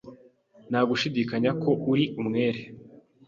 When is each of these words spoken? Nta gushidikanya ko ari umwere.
Nta 0.69 0.81
gushidikanya 0.89 1.51
ko 1.61 1.69
ari 1.93 2.05
umwere. 2.21 2.61